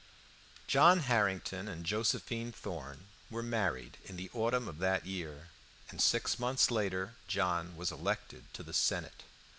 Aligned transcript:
John 0.65 1.01
Harrington 1.01 1.67
and 1.67 1.85
Josephine 1.85 2.51
Thorn 2.51 3.05
were 3.29 3.43
married 3.43 3.97
in 4.03 4.17
the 4.17 4.31
autumn 4.33 4.67
of 4.67 4.79
that 4.79 5.05
year, 5.05 5.49
and 5.91 6.01
six 6.01 6.39
months 6.39 6.71
later 6.71 7.13
John 7.27 7.75
was 7.77 7.91
elected 7.91 8.51
to 8.55 8.63
the 8.63 8.73
Senate. 8.73 9.21